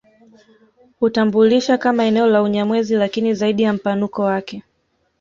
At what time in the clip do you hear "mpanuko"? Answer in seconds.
3.73-4.21